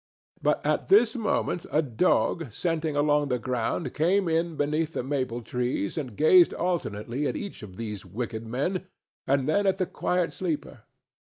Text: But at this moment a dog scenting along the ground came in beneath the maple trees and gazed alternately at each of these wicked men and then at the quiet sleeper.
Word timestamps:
But 0.41 0.65
at 0.65 0.87
this 0.87 1.15
moment 1.15 1.67
a 1.71 1.83
dog 1.83 2.51
scenting 2.51 2.95
along 2.95 3.27
the 3.27 3.37
ground 3.37 3.93
came 3.93 4.27
in 4.27 4.55
beneath 4.55 4.93
the 4.93 5.03
maple 5.03 5.43
trees 5.43 5.95
and 5.95 6.17
gazed 6.17 6.55
alternately 6.55 7.27
at 7.27 7.35
each 7.37 7.61
of 7.61 7.77
these 7.77 8.03
wicked 8.03 8.43
men 8.43 8.87
and 9.27 9.47
then 9.47 9.67
at 9.67 9.77
the 9.77 9.85
quiet 9.85 10.33
sleeper. 10.33 10.85